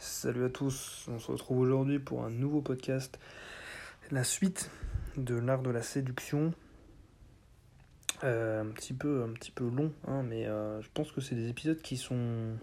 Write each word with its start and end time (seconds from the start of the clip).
Salut 0.00 0.44
à 0.44 0.48
tous, 0.48 1.06
on 1.08 1.18
se 1.18 1.32
retrouve 1.32 1.58
aujourd'hui 1.58 1.98
pour 1.98 2.24
un 2.24 2.30
nouveau 2.30 2.62
podcast, 2.62 3.18
la 4.12 4.22
suite 4.22 4.70
de 5.16 5.34
l'art 5.34 5.60
de 5.60 5.70
la 5.70 5.82
séduction. 5.82 6.54
Euh, 8.22 8.62
un 8.62 8.66
petit 8.66 8.94
peu, 8.94 9.26
long, 9.58 9.92
hein, 10.06 10.22
mais 10.22 10.46
euh, 10.46 10.80
je 10.82 10.88
pense 10.94 11.10
que 11.10 11.20
c'est 11.20 11.34
des 11.34 11.48
épisodes 11.48 11.82
qui 11.82 11.96
sont, 11.96 12.56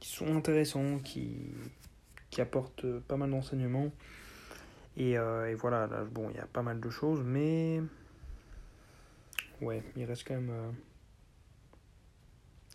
qui 0.00 0.08
sont 0.08 0.36
intéressants, 0.36 0.98
qui, 0.98 1.52
apportent 2.38 2.98
pas 3.02 3.16
mal 3.16 3.30
d'enseignements. 3.30 3.92
Et, 4.96 5.16
euh, 5.16 5.48
et, 5.48 5.54
voilà, 5.54 5.86
là, 5.86 6.02
bon, 6.02 6.30
il 6.30 6.36
y 6.36 6.40
a 6.40 6.46
pas 6.46 6.62
mal 6.62 6.80
de 6.80 6.90
choses, 6.90 7.22
mais 7.24 7.80
ouais, 9.60 9.84
il 9.94 10.04
reste 10.04 10.26
quand 10.26 10.34
même 10.34 10.74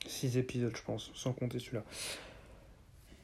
6 0.05 0.37
épisodes, 0.37 0.73
je 0.73 0.83
pense, 0.83 1.11
sans 1.13 1.33
compter 1.33 1.59
celui-là. 1.59 1.83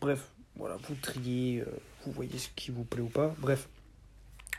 Bref, 0.01 0.31
voilà, 0.55 0.77
vous 0.87 0.95
triez, 0.95 1.63
vous 2.05 2.11
voyez 2.11 2.37
ce 2.37 2.49
qui 2.55 2.71
vous 2.71 2.83
plaît 2.83 3.01
ou 3.01 3.09
pas. 3.09 3.35
Bref, 3.39 3.67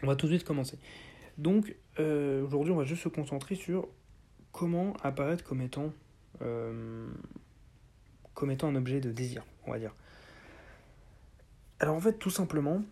on 0.02 0.06
va 0.06 0.16
tout 0.16 0.26
de 0.26 0.32
suite 0.32 0.46
commencer. 0.46 0.78
Donc, 1.38 1.74
euh, 1.98 2.44
aujourd'hui, 2.44 2.72
on 2.72 2.76
va 2.76 2.84
juste 2.84 3.02
se 3.02 3.08
concentrer 3.08 3.54
sur 3.54 3.88
comment 4.52 4.94
apparaître 5.02 5.44
comme 5.44 5.62
étant, 5.62 5.92
euh, 6.42 7.08
comme 8.34 8.50
étant 8.50 8.68
un 8.68 8.76
objet 8.76 9.00
de 9.00 9.10
désir, 9.10 9.44
on 9.66 9.72
va 9.72 9.78
dire. 9.78 9.94
Alors, 11.78 11.96
en 11.96 12.00
fait, 12.00 12.18
tout 12.18 12.30
simplement, 12.30 12.82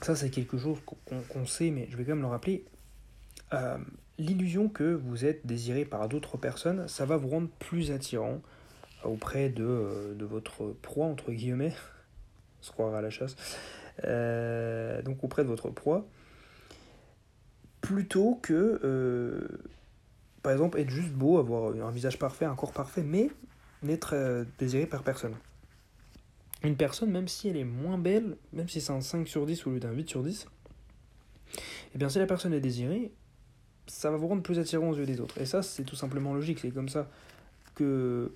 ça, 0.00 0.16
c'est 0.16 0.30
quelque 0.30 0.56
chose 0.56 0.78
qu'on 1.04 1.46
sait, 1.46 1.70
mais 1.70 1.86
je 1.90 1.96
vais 1.96 2.04
quand 2.04 2.12
même 2.12 2.22
le 2.22 2.28
rappeler. 2.28 2.64
Euh, 3.52 3.78
L'illusion 4.16 4.68
que 4.68 4.94
vous 4.94 5.24
êtes 5.24 5.44
désiré 5.44 5.84
par 5.84 6.08
d'autres 6.08 6.36
personnes, 6.36 6.86
ça 6.86 7.04
va 7.04 7.16
vous 7.16 7.28
rendre 7.28 7.48
plus 7.58 7.90
attirant 7.90 8.40
auprès 9.08 9.48
de, 9.48 10.14
de 10.16 10.24
votre 10.24 10.74
proie, 10.82 11.06
entre 11.06 11.32
guillemets, 11.32 11.74
se 12.60 12.70
croire 12.72 12.94
à 12.94 13.02
la 13.02 13.10
chasse, 13.10 13.36
euh, 14.04 15.02
donc 15.02 15.22
auprès 15.22 15.42
de 15.42 15.48
votre 15.48 15.70
proie, 15.70 16.06
plutôt 17.80 18.38
que, 18.42 18.80
euh, 18.82 19.46
par 20.42 20.52
exemple, 20.52 20.78
être 20.78 20.90
juste 20.90 21.12
beau, 21.12 21.38
avoir 21.38 21.74
un 21.74 21.90
visage 21.90 22.18
parfait, 22.18 22.44
un 22.44 22.54
corps 22.54 22.72
parfait, 22.72 23.02
mais 23.02 23.30
n'être 23.82 24.14
euh, 24.14 24.44
désiré 24.58 24.86
par 24.86 25.02
personne. 25.02 25.34
Une 26.62 26.76
personne, 26.76 27.10
même 27.10 27.28
si 27.28 27.48
elle 27.48 27.58
est 27.58 27.64
moins 27.64 27.98
belle, 27.98 28.36
même 28.52 28.68
si 28.68 28.80
c'est 28.80 28.92
un 28.92 29.02
5 29.02 29.28
sur 29.28 29.44
10 29.44 29.66
au 29.66 29.70
lieu 29.70 29.80
d'un 29.80 29.92
8 29.92 30.08
sur 30.08 30.22
10, 30.22 30.46
eh 31.94 31.98
bien 31.98 32.08
si 32.08 32.18
la 32.18 32.26
personne 32.26 32.54
est 32.54 32.60
désirée, 32.60 33.12
ça 33.86 34.10
va 34.10 34.16
vous 34.16 34.28
rendre 34.28 34.42
plus 34.42 34.58
attirant 34.58 34.88
aux 34.88 34.96
yeux 34.96 35.04
des 35.04 35.20
autres. 35.20 35.38
Et 35.38 35.46
ça, 35.46 35.62
c'est 35.62 35.84
tout 35.84 35.96
simplement 35.96 36.32
logique, 36.32 36.60
c'est 36.60 36.70
comme 36.70 36.88
ça 36.88 37.08
que, 37.74 38.32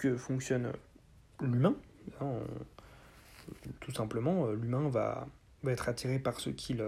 que 0.00 0.16
fonctionne 0.16 0.72
l'humain. 1.40 1.74
Tout 3.80 3.92
simplement, 3.92 4.48
l'humain 4.50 4.88
va, 4.88 5.26
va 5.62 5.72
être 5.72 5.88
attiré 5.88 6.18
par 6.18 6.40
ce 6.40 6.50
qu'il 6.50 6.82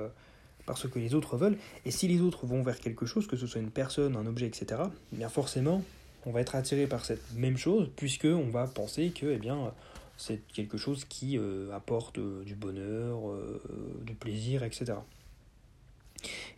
par 0.66 0.78
ce 0.78 0.86
que 0.86 0.98
les 0.98 1.14
autres 1.14 1.36
veulent. 1.36 1.58
Et 1.84 1.90
si 1.90 2.08
les 2.08 2.20
autres 2.20 2.46
vont 2.46 2.62
vers 2.62 2.78
quelque 2.78 3.06
chose, 3.06 3.26
que 3.26 3.36
ce 3.36 3.46
soit 3.46 3.60
une 3.60 3.70
personne, 3.70 4.16
un 4.16 4.26
objet, 4.26 4.46
etc., 4.46 4.82
eh 5.12 5.16
bien 5.16 5.28
forcément, 5.28 5.82
on 6.24 6.30
va 6.30 6.40
être 6.40 6.54
attiré 6.54 6.86
par 6.86 7.04
cette 7.04 7.34
même 7.34 7.56
chose, 7.56 7.90
puisque 7.96 8.26
on 8.26 8.48
va 8.48 8.66
penser 8.66 9.10
que 9.10 9.26
eh 9.26 9.38
bien, 9.38 9.72
c'est 10.16 10.40
quelque 10.52 10.78
chose 10.78 11.04
qui 11.04 11.38
euh, 11.38 11.72
apporte 11.72 12.18
euh, 12.18 12.44
du 12.44 12.54
bonheur, 12.54 13.28
euh, 13.28 13.60
du 14.04 14.14
plaisir, 14.14 14.62
etc. 14.62 14.94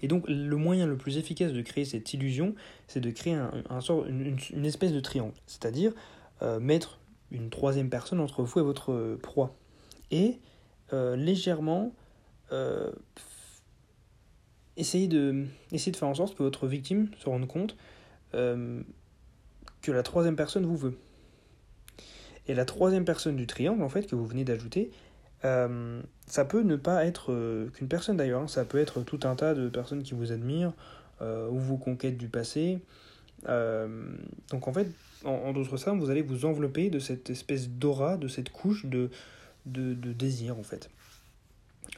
Et 0.02 0.08
donc 0.08 0.24
le 0.28 0.56
moyen 0.56 0.86
le 0.86 0.96
plus 0.96 1.16
efficace 1.16 1.52
de 1.52 1.62
créer 1.62 1.86
cette 1.86 2.12
illusion, 2.12 2.54
c'est 2.88 3.00
de 3.00 3.10
créer 3.10 3.34
un, 3.34 3.50
un 3.70 3.80
sort, 3.80 4.06
une, 4.06 4.36
une, 4.52 4.66
espèce 4.66 4.92
de 4.92 5.00
triangle, 5.00 5.32
c'est-à-dire 5.46 5.92
mettre 6.60 7.00
une 7.30 7.50
troisième 7.50 7.88
personne 7.88 8.20
entre 8.20 8.42
vous 8.42 8.60
et 8.60 8.62
votre 8.62 9.16
proie, 9.22 9.56
et 10.10 10.40
légèrement 10.92 11.92
essayez 14.76 15.08
de, 15.08 15.46
de 15.70 15.96
faire 15.96 16.08
en 16.08 16.14
sorte 16.14 16.36
que 16.36 16.42
votre 16.42 16.66
victime 16.66 17.08
se 17.18 17.28
rende 17.28 17.46
compte 17.46 17.76
euh, 18.34 18.82
que 19.82 19.92
la 19.92 20.02
troisième 20.02 20.36
personne 20.36 20.66
vous 20.66 20.76
veut. 20.76 20.98
Et 22.46 22.54
la 22.54 22.64
troisième 22.64 23.04
personne 23.04 23.36
du 23.36 23.46
triangle, 23.46 23.82
en 23.82 23.88
fait, 23.88 24.06
que 24.06 24.16
vous 24.16 24.26
venez 24.26 24.44
d'ajouter, 24.44 24.90
euh, 25.44 26.02
ça 26.26 26.44
peut 26.44 26.62
ne 26.62 26.76
pas 26.76 27.04
être 27.04 27.32
euh, 27.32 27.68
qu'une 27.70 27.88
personne 27.88 28.16
d'ailleurs, 28.16 28.42
hein. 28.42 28.48
ça 28.48 28.64
peut 28.64 28.78
être 28.78 29.02
tout 29.02 29.20
un 29.24 29.34
tas 29.36 29.54
de 29.54 29.68
personnes 29.68 30.02
qui 30.02 30.14
vous 30.14 30.32
admirent, 30.32 30.72
ou 31.50 31.58
vos 31.58 31.78
conquêtes 31.78 32.18
du 32.18 32.28
passé. 32.28 32.82
Donc 33.46 34.68
en 34.68 34.72
fait, 34.72 34.88
en, 35.24 35.52
d'autres 35.52 35.76
termes, 35.76 36.00
vous 36.00 36.10
allez 36.10 36.22
vous 36.22 36.44
envelopper 36.44 36.90
de 36.90 36.98
cette 36.98 37.30
espèce 37.30 37.68
d'aura, 37.68 38.16
de 38.16 38.28
cette 38.28 38.50
couche 38.50 38.86
de, 38.86 39.10
de, 39.66 40.12
désir, 40.12 40.58
en 40.58 40.62
fait. 40.62 40.90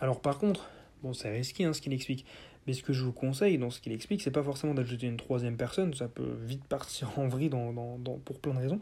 Alors 0.00 0.20
par 0.20 0.38
contre, 0.38 0.68
bon, 1.02 1.12
c'est 1.12 1.30
risqué 1.30 1.64
hein, 1.64 1.72
ce 1.72 1.80
qu'il 1.80 1.92
explique, 1.92 2.26
mais 2.66 2.72
ce 2.72 2.82
que 2.82 2.92
je 2.92 3.04
vous 3.04 3.12
conseille 3.12 3.58
dans 3.58 3.70
ce 3.70 3.80
qu'il 3.80 3.92
explique, 3.92 4.22
c'est 4.22 4.30
pas 4.30 4.42
forcément 4.42 4.74
d'ajouter 4.74 5.06
une 5.06 5.16
troisième 5.16 5.56
personne, 5.56 5.94
ça 5.94 6.08
peut 6.08 6.36
vite 6.44 6.64
partir 6.64 7.18
en 7.18 7.28
vrille 7.28 7.50
dans, 7.50 7.72
dans, 7.72 8.18
pour 8.18 8.40
plein 8.40 8.54
de 8.54 8.58
raisons, 8.58 8.80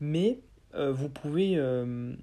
mais 0.00 0.40
euh, 0.74 0.92
vous 0.92 1.08
pouvez 1.08 1.56
euh, 1.56 2.14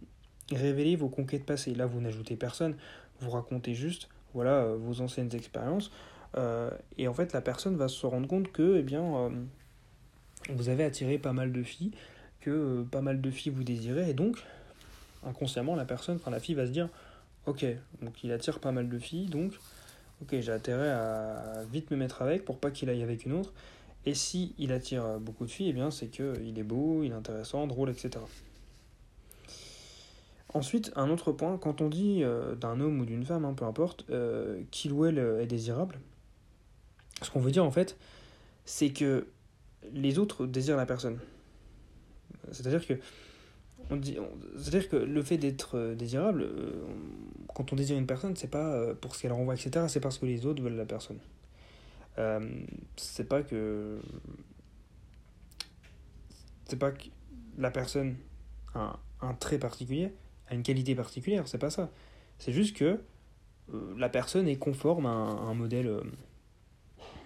révéler 0.51 0.95
vos 0.95 1.09
conquêtes 1.09 1.45
passées. 1.45 1.73
Là, 1.73 1.85
vous 1.85 2.01
n'ajoutez 2.01 2.35
personne, 2.35 2.75
vous 3.19 3.31
racontez 3.31 3.73
juste 3.73 4.09
voilà, 4.33 4.63
euh, 4.63 4.77
vos 4.77 5.01
anciennes 5.01 5.33
expériences, 5.33 5.91
euh, 6.37 6.71
et 6.97 7.07
en 7.07 7.13
fait, 7.13 7.33
la 7.33 7.41
personne 7.41 7.75
va 7.75 7.87
se 7.87 8.05
rendre 8.05 8.27
compte 8.27 8.51
que 8.51 8.77
eh 8.77 8.81
bien, 8.81 9.03
euh, 9.03 9.29
vous 10.49 10.69
avez 10.69 10.83
attiré 10.83 11.17
pas 11.17 11.33
mal 11.33 11.51
de 11.51 11.63
filles, 11.63 11.91
que 12.41 12.49
euh, 12.49 12.83
pas 12.83 13.01
mal 13.01 13.21
de 13.21 13.31
filles 13.31 13.51
vous 13.51 13.63
désirez, 13.63 14.09
et 14.09 14.13
donc, 14.13 14.37
inconsciemment, 15.25 15.75
la 15.75 15.85
personne, 15.85 16.17
enfin 16.17 16.31
la 16.31 16.39
fille 16.39 16.55
va 16.55 16.65
se 16.65 16.71
dire 16.71 16.89
Ok, 17.45 17.65
donc 18.01 18.23
il 18.23 18.31
attire 18.31 18.59
pas 18.59 18.71
mal 18.71 18.87
de 18.87 18.99
filles, 18.99 19.27
donc 19.27 19.53
ok, 20.21 20.39
j'ai 20.39 20.51
intérêt 20.51 20.89
à 20.89 21.63
vite 21.71 21.91
me 21.91 21.97
mettre 21.97 22.21
avec 22.21 22.45
pour 22.45 22.57
pas 22.57 22.71
qu'il 22.71 22.89
aille 22.89 23.03
avec 23.03 23.25
une 23.25 23.33
autre. 23.33 23.51
Et 24.05 24.13
si 24.13 24.53
il 24.57 24.71
attire 24.71 25.19
beaucoup 25.19 25.45
de 25.45 25.51
filles, 25.51 25.69
eh 25.69 25.73
bien 25.73 25.91
c'est 25.91 26.07
que 26.07 26.33
il 26.45 26.57
est 26.59 26.63
beau, 26.63 27.03
il 27.03 27.11
est 27.11 27.15
intéressant, 27.15 27.67
drôle, 27.67 27.89
etc. 27.89 28.11
Ensuite, 30.53 30.91
un 30.95 31.09
autre 31.09 31.31
point, 31.31 31.57
quand 31.57 31.81
on 31.81 31.89
dit 31.89 32.23
euh, 32.23 32.53
d'un 32.55 32.79
homme 32.79 32.99
ou 32.99 33.05
d'une 33.05 33.25
femme, 33.25 33.43
hein, 33.43 33.53
peu 33.53 33.65
importe, 33.65 34.05
euh, 34.11 34.61
qu'il 34.71 34.93
ou 34.93 35.05
elle 35.05 35.17
est 35.17 35.47
désirable, 35.47 35.99
ce 37.21 37.29
qu'on 37.29 37.39
veut 37.39 37.51
dire 37.51 37.65
en 37.65 37.71
fait, 37.71 37.97
c'est 38.65 38.89
que 38.89 39.27
les 39.93 40.19
autres 40.19 40.45
désirent 40.45 40.77
la 40.77 40.85
personne. 40.85 41.19
C'est-à-dire 42.51 42.85
que 42.87 42.95
le 44.95 45.23
fait 45.23 45.37
d'être 45.37 45.93
désirable, 45.93 46.43
euh, 46.43 46.83
quand 47.53 47.73
on 47.73 47.75
désire 47.75 47.97
une 47.97 48.07
personne, 48.07 48.35
c'est 48.35 48.49
pas 48.49 48.73
euh, 48.73 48.93
pour 48.93 49.15
ce 49.15 49.21
qu'elle 49.21 49.33
renvoie, 49.33 49.55
etc. 49.55 49.85
C'est 49.87 49.99
parce 49.99 50.17
que 50.17 50.25
les 50.25 50.45
autres 50.45 50.61
veulent 50.61 50.75
la 50.75 50.85
personne. 50.85 51.19
Euh, 52.17 52.39
c'est 52.95 53.27
pas 53.27 53.41
que 53.41 53.99
la 57.57 57.71
personne 57.71 58.15
a 58.73 58.99
un, 59.21 59.33
trait 59.33 59.59
particulier, 59.59 60.13
a 60.47 60.55
une 60.55 60.63
qualité 60.63 60.95
particulière. 60.95 61.47
C'est 61.47 61.57
pas 61.57 61.69
ça. 61.69 61.91
C'est 62.39 62.53
juste 62.53 62.75
que 62.75 62.99
euh, 63.73 63.93
la 63.97 64.09
personne 64.09 64.47
est 64.47 64.57
conforme 64.57 65.05
à 65.05 65.09
euh, 65.09 66.01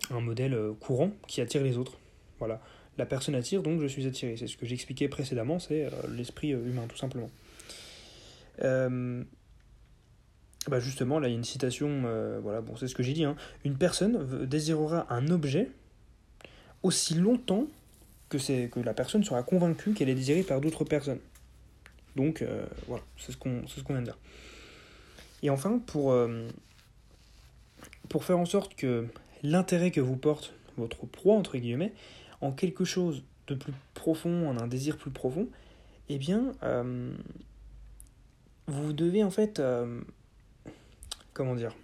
un 0.10 0.20
modèle 0.22 0.74
courant 0.80 1.12
qui 1.28 1.42
attire 1.42 1.64
les 1.64 1.78
autres. 1.78 1.98
Voilà 2.40 2.62
la 2.98 3.06
personne 3.06 3.36
attire, 3.36 3.62
donc 3.62 3.80
je 3.80 3.88
suis 3.88 4.08
attiré. 4.08 4.36
C'est 4.38 4.48
ce 4.48 4.58
que 4.58 4.66
j'expliquais 4.66 5.08
précédemment, 5.08 5.60
c'est 5.60 5.86
euh, 5.86 5.90
l'esprit 6.16 6.50
humain, 6.50 6.88
tout 6.90 6.98
simplement. 6.98 7.30
Euh, 8.64 9.24
bah 10.68 10.80
justement, 10.80 11.20
là, 11.20 11.28
il 11.28 11.32
y 11.32 11.34
a 11.34 11.38
une 11.38 11.44
citation, 11.44 12.04
euh, 12.06 12.40
voilà, 12.42 12.62
bon, 12.62 12.76
c'est 12.76 12.88
ce 12.88 12.96
que 12.96 13.04
j'ai 13.04 13.14
dit. 13.14 13.24
Hein. 13.24 13.36
Une 13.64 13.78
personne 13.78 14.46
désirera 14.46 15.06
un 15.14 15.28
objet 15.30 15.70
aussi 16.84 17.14
longtemps 17.14 17.68
que, 18.30 18.38
que 18.68 18.80
la 18.80 18.94
personne 18.94 19.24
sera 19.24 19.44
convaincue 19.44 19.94
qu'elle 19.94 20.10
est 20.10 20.16
désirée 20.16 20.44
par 20.44 20.60
d'autres 20.60 20.84
personnes. 20.84 21.20
Donc, 22.16 22.42
euh, 22.42 22.66
voilà, 22.88 23.04
c'est 23.18 23.32
ce, 23.32 23.38
qu'on, 23.38 23.62
vient 23.90 24.00
de 24.00 24.06
dire. 24.06 24.18
Et 25.44 25.50
enfin, 25.50 25.80
pour, 25.86 26.12
euh, 26.12 26.48
pour 28.10 28.24
faire 28.24 28.40
en 28.40 28.46
sorte 28.46 28.76
que 28.76 29.06
l'intérêt 29.44 29.92
que 29.92 30.02
vous 30.02 30.18
porte 30.18 30.54
votre 30.78 31.06
proie, 31.06 31.36
entre 31.36 31.58
guillemets, 31.58 31.94
en 32.42 32.52
quelque 32.52 32.86
chose 32.86 33.24
de 33.48 33.56
plus 33.56 33.74
profond, 33.94 34.50
en 34.50 34.58
un 34.58 34.68
désir 34.68 34.98
plus 34.98 35.12
profond, 35.12 35.48
eh 36.10 36.18
bien, 36.18 36.54
euh, 36.64 37.14
vous 38.68 38.94
devez 38.94 39.24
en 39.24 39.32
fait, 39.32 39.60
euh, 39.60 40.02
comment 41.34 41.56
dire, 41.56 41.76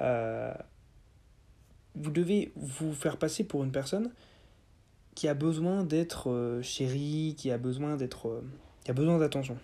euh, 0.00 0.52
vous 1.94 2.10
devez 2.10 2.52
vous 2.56 2.92
faire 2.92 3.16
passer 3.16 3.44
pour 3.44 3.64
une 3.64 3.72
personne 3.72 4.12
qui 5.14 5.28
a 5.28 5.34
besoin 5.34 5.84
d'être 5.84 6.60
chérie, 6.62 7.36
qui 7.38 7.52
a 7.52 7.58
besoin 7.58 7.96
d'être, 7.96 8.42
qui 8.84 8.90
a 8.90 8.94
besoin 8.94 9.18
d'attention. 9.18 9.56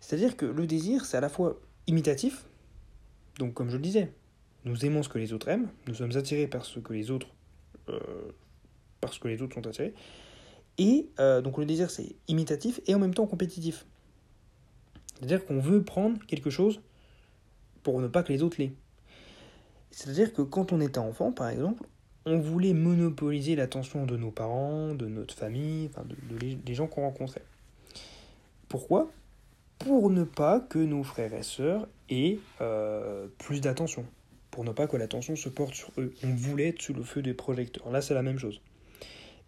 C'est-à-dire 0.00 0.36
que 0.36 0.44
le 0.44 0.66
désir, 0.66 1.06
c'est 1.06 1.16
à 1.16 1.20
la 1.20 1.30
fois 1.30 1.58
imitatif, 1.86 2.44
donc 3.38 3.54
comme 3.54 3.70
je 3.70 3.76
le 3.76 3.82
disais, 3.82 4.12
nous 4.66 4.84
aimons 4.84 5.02
ce 5.02 5.08
que 5.08 5.18
les 5.18 5.32
autres 5.32 5.48
aiment, 5.48 5.68
nous 5.88 5.94
sommes 5.94 6.14
attirés 6.16 6.46
par 6.46 6.66
ce 6.66 6.80
que 6.80 6.92
les 6.92 7.10
autres 7.10 7.28
parce 9.06 9.18
que 9.18 9.28
les 9.28 9.42
autres 9.42 9.54
sont 9.54 9.66
attirés. 9.66 9.94
Et 10.78 11.08
euh, 11.20 11.40
donc 11.40 11.58
le 11.58 11.64
désir 11.64 11.90
c'est 11.90 12.16
imitatif 12.28 12.80
et 12.86 12.94
en 12.94 12.98
même 12.98 13.14
temps 13.14 13.26
compétitif. 13.26 13.86
C'est-à-dire 15.14 15.44
qu'on 15.46 15.58
veut 15.58 15.82
prendre 15.82 16.18
quelque 16.26 16.50
chose 16.50 16.80
pour 17.82 18.00
ne 18.00 18.08
pas 18.08 18.22
que 18.22 18.32
les 18.32 18.42
autres 18.42 18.56
l'aient. 18.58 18.72
C'est-à-dire 19.90 20.32
que 20.34 20.42
quand 20.42 20.72
on 20.72 20.80
était 20.80 20.98
enfant, 20.98 21.32
par 21.32 21.48
exemple, 21.48 21.82
on 22.26 22.38
voulait 22.38 22.74
monopoliser 22.74 23.56
l'attention 23.56 24.04
de 24.04 24.16
nos 24.16 24.30
parents, 24.30 24.94
de 24.94 25.06
notre 25.06 25.34
famille, 25.34 25.88
de, 26.04 26.54
des 26.54 26.74
gens 26.74 26.88
qu'on 26.88 27.02
rencontrait. 27.02 27.44
Pourquoi? 28.68 29.10
Pour 29.78 30.10
ne 30.10 30.24
pas 30.24 30.60
que 30.60 30.78
nos 30.78 31.04
frères 31.04 31.32
et 31.32 31.42
sœurs 31.42 31.86
aient 32.10 32.38
euh, 32.60 33.28
plus 33.38 33.60
d'attention. 33.60 34.04
Pour 34.50 34.64
ne 34.64 34.72
pas 34.72 34.86
que 34.86 34.96
l'attention 34.96 35.36
se 35.36 35.48
porte 35.48 35.74
sur 35.74 35.90
eux. 35.98 36.12
On 36.24 36.34
voulait 36.34 36.68
être 36.68 36.82
sous 36.82 36.94
le 36.94 37.02
feu 37.02 37.22
des 37.22 37.34
projecteurs. 37.34 37.90
Là, 37.90 38.02
c'est 38.02 38.14
la 38.14 38.22
même 38.22 38.38
chose. 38.38 38.60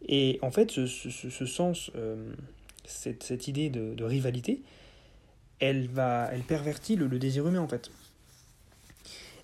Et 0.06 0.38
en 0.42 0.50
fait, 0.50 0.70
ce, 0.70 0.86
ce, 0.86 1.46
sens, 1.46 1.90
euh, 1.96 2.32
cette, 2.84 3.22
cette, 3.22 3.48
idée 3.48 3.68
de, 3.68 3.94
de, 3.94 4.04
rivalité, 4.04 4.62
elle, 5.60 5.88
va, 5.88 6.28
elle 6.32 6.42
pervertit 6.42 6.96
le, 6.96 7.08
désir 7.18 7.46
humain, 7.46 7.60
en 7.60 7.68
fait. 7.68 7.90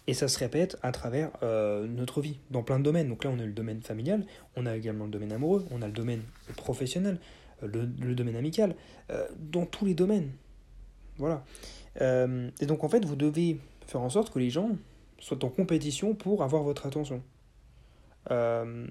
Et 0.06 0.14
ça 0.14 0.28
se 0.28 0.38
répète 0.38 0.76
à 0.82 0.92
travers 0.92 1.30
euh, 1.42 1.86
notre 1.86 2.20
vie, 2.20 2.38
dans 2.50 2.62
plein 2.62 2.78
de 2.78 2.84
domaines. 2.84 3.08
Donc 3.08 3.24
là, 3.24 3.30
on 3.30 3.38
a 3.38 3.44
le 3.44 3.52
domaine 3.52 3.80
familial, 3.80 4.24
on 4.54 4.66
a 4.66 4.76
également 4.76 5.06
le 5.06 5.10
domaine 5.10 5.32
amoureux, 5.32 5.64
on 5.70 5.82
a 5.82 5.86
le 5.86 5.92
domaine 5.92 6.22
professionnel, 6.56 7.18
euh, 7.62 7.68
le, 7.68 8.06
le 8.06 8.14
domaine 8.14 8.36
amical, 8.36 8.74
dans 9.38 9.66
tous 9.66 9.84
les 9.84 9.94
domaines. 9.94 10.30
Voilà. 11.18 11.44
Et 12.00 12.66
donc 12.66 12.82
en 12.82 12.88
fait, 12.88 13.04
vous 13.04 13.14
devez 13.14 13.60
faire 13.86 14.00
en 14.00 14.10
sorte 14.10 14.32
que 14.32 14.38
les 14.38 14.50
gens 14.50 14.70
soient 15.20 15.44
en 15.44 15.48
compétition 15.48 16.14
pour 16.14 16.42
avoir 16.42 16.62
votre 16.62 16.86
attention. 16.86 17.22
Euh, 18.30 18.86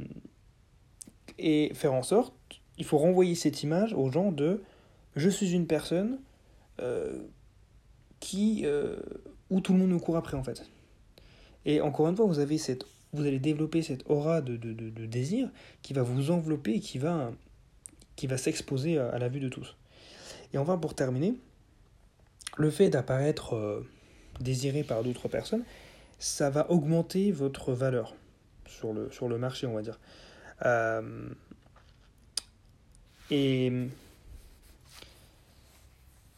et 1.40 1.72
faire 1.74 1.94
en 1.94 2.04
sorte, 2.04 2.34
il 2.78 2.86
faut 2.86 2.98
renvoyer 2.98 3.36
cette 3.36 3.64
image 3.64 3.94
aux 3.94 4.10
gens 4.10 4.32
de 4.32 4.62
je 5.16 5.30
suis 5.30 5.52
une 5.52 5.68
personne 5.68 6.20
euh, 6.82 7.22
qui 8.20 8.66
où 9.50 9.62
tout 9.62 9.74
le 9.74 9.80
monde 9.80 9.92
me 9.92 10.00
court 10.00 10.18
après 10.18 10.36
en 10.36 10.44
fait. 10.44 10.64
Et 11.66 11.82
encore 11.82 12.08
une 12.10 12.16
fois, 12.16 12.26
vous, 12.26 12.40
avez 12.40 12.58
cette, 12.58 12.86
vous 13.14 13.26
allez 13.26 13.40
développer 13.40 13.82
cette 13.82 14.10
aura 14.10 14.42
de, 14.42 14.58
de, 14.58 15.06
désir 15.06 15.50
qui 15.82 15.94
va 15.94 16.04
vous 16.04 16.32
envelopper, 16.32 16.80
qui 16.80 16.98
va, 16.98 17.32
qui 18.16 18.28
va 18.28 18.38
s'exposer 18.38 18.98
à, 18.98 19.10
à, 19.10 19.20
la 19.20 19.30
vue 19.30 19.40
de 19.40 19.50
tous. 19.50 19.76
Et 20.54 20.58
enfin, 20.58 20.78
pour 20.78 20.94
terminer, 20.94 21.36
le 22.58 22.70
fait 22.70 22.90
d'apparaître 22.90 23.56
euh, 23.56 23.88
désiré 24.42 24.84
par 24.84 25.04
d'autres 25.04 25.28
personnes, 25.28 25.64
ça 26.20 26.50
va 26.50 26.70
augmenter 26.70 27.32
votre 27.32 27.74
valeur 27.74 28.16
sur 28.68 28.94
le, 28.94 29.10
sur 29.12 29.28
le 29.28 29.38
marché, 29.38 29.68
on 29.68 29.74
va 29.74 29.82
dire. 29.82 30.00
Euh, 30.66 31.30
et, 33.32 33.72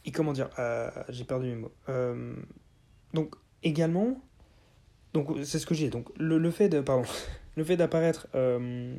et 0.04 0.12
comment 0.12 0.32
dire 0.32 0.50
euh, 0.58 0.90
J'ai 1.08 1.24
perdu 1.24 1.46
mes 1.48 1.56
mots. 1.56 1.72
donc, 3.12 3.34
également, 3.62 4.20
donc 5.12 5.28
c'est 5.44 5.58
ce 5.58 5.66
que 5.66 5.74
j'ai. 5.74 5.90
Donc 5.90 6.08
le, 6.18 6.38
le, 6.38 6.50
fait 6.50 6.68
de 6.68 6.80
pardon, 6.80 7.08
le 7.56 7.64
fait 7.64 7.76
d'apparaître 7.76 8.28
euh, 8.34 8.94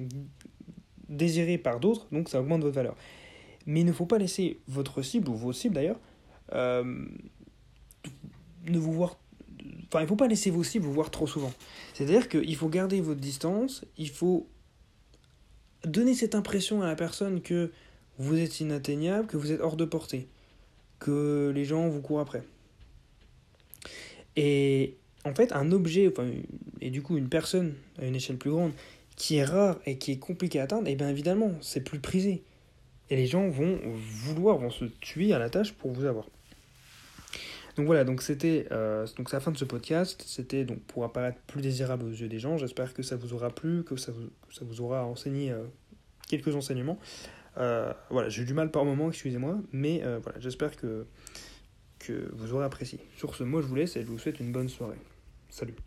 désiré 1.10 1.58
par 1.58 1.80
d'autres, 1.80 2.08
donc 2.12 2.30
ça 2.30 2.42
augmente 2.42 2.62
votre 2.62 2.76
valeur. 2.76 2.96
Mais 3.66 3.82
il 3.82 3.86
ne 3.86 3.92
faut 3.92 4.06
pas 4.06 4.18
laisser 4.18 4.60
votre 4.68 5.02
cible 5.02 5.30
ou 5.30 5.36
vos 5.36 5.54
cibles 5.54 5.76
d'ailleurs 5.76 6.00
euh, 6.54 7.06
ne 8.66 8.80
vous 8.80 8.94
voir. 8.94 9.18
Enfin, 9.88 10.00
il 10.00 10.04
ne 10.04 10.08
faut 10.08 10.16
pas 10.16 10.28
laisser 10.28 10.50
vos 10.50 10.64
cibles 10.64 10.86
vous 10.86 10.94
voir 10.94 11.12
trop 11.12 11.28
souvent. 11.28 11.52
C'est-à-dire 11.94 12.28
qu'il 12.30 12.56
faut 12.56 12.70
garder 12.70 13.00
votre 13.02 13.20
distance. 13.20 13.86
Il 13.98 14.10
faut 14.10 14.48
donner 15.88 16.14
cette 16.14 16.36
impression 16.36 16.82
à 16.82 16.88
la 16.88 16.96
personne 16.96 17.42
que 17.42 17.72
vous 18.20 18.38
êtes 18.38 18.60
inatteignable, 18.60 19.28
que 19.28 19.38
vous 19.38 19.52
êtes 19.52 19.62
hors 19.62 19.76
de 19.76 19.86
portée, 19.86 20.28
que 21.00 21.52
les 21.54 21.66
gens 21.66 21.88
vous 21.88 22.02
courent 22.02 22.20
après. 22.20 22.44
Et 24.36 24.96
en 25.26 25.34
fait, 25.34 25.52
un 25.52 25.72
objet, 25.72 26.14
et 26.82 26.90
du 26.90 27.02
coup 27.02 27.18
une 27.18 27.30
personne 27.30 27.74
à 28.00 28.06
une 28.06 28.16
échelle 28.16 28.38
plus 28.38 28.52
grande, 28.52 28.72
qui 29.16 29.38
est 29.38 29.44
rare 29.44 29.80
et 29.86 29.98
qui 29.98 30.12
est 30.12 30.20
compliqué 30.20 30.60
à 30.60 30.64
atteindre, 30.64 30.88
et 30.88 30.92
eh 30.92 30.96
bien 30.96 31.10
évidemment, 31.10 31.52
c'est 31.62 31.84
plus 31.84 32.00
prisé. 32.00 32.44
Et 33.10 33.16
les 33.16 33.26
gens 33.26 33.50
vont 33.50 33.80
vouloir, 33.86 34.58
vont 34.58 34.70
se 34.70 34.86
tuer 34.86 35.34
à 35.34 35.40
la 35.40 35.50
tâche 35.50 35.74
pour 35.74 35.92
vous 35.92 36.06
avoir. 36.06 36.28
Donc 37.78 37.86
voilà, 37.86 38.04
donc 38.04 38.24
c'était 38.24 38.66
euh, 38.72 39.06
donc 39.18 39.32
la 39.32 39.40
fin 39.40 39.52
de 39.52 39.58
ce 39.58 39.66
podcast. 39.66 40.24
C'était 40.26 40.66
donc 40.66 40.80
pour 40.82 41.04
apparaître 41.04 41.40
plus 41.46 41.62
désirable 41.62 42.06
aux 42.06 42.12
yeux 42.12 42.28
des 42.28 42.40
gens. 42.40 42.58
J'espère 42.58 42.94
que 42.94 43.04
ça 43.04 43.16
vous 43.16 43.34
aura 43.34 43.52
plu, 43.52 43.84
que 43.84 43.96
ça 43.96 44.12
vous, 44.12 44.30
ça 44.52 44.66
vous 44.66 44.82
aura 44.82 45.06
enseigné 45.06 45.52
euh, 45.52 45.64
quelques 46.28 46.56
enseignements. 46.56 46.98
Euh, 47.58 47.94
voilà, 48.10 48.30
j'ai 48.30 48.42
eu 48.42 48.46
du 48.46 48.56
mal 48.56 48.72
par 48.72 48.84
moment, 48.84 49.10
excusez-moi, 49.10 49.58
mais 49.72 50.04
voilà, 50.24 50.40
j'espère 50.40 50.76
que, 50.76 51.06
que 52.00 52.30
vous 52.34 52.54
aurez 52.54 52.66
apprécié. 52.66 53.00
Sur 53.16 53.36
ce, 53.36 53.44
moi 53.44 53.62
je 53.62 53.68
vous 53.68 53.76
laisse 53.76 53.96
et 53.96 54.02
je 54.02 54.08
vous 54.08 54.20
souhaite 54.20 54.40
une 54.40 54.52
bonne 54.52 54.70
soirée. 54.70 54.98
Salut 55.50 55.76